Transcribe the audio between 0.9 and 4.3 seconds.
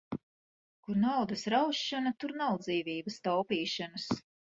naudas raušana, tur nav dzīvības taupīšanas.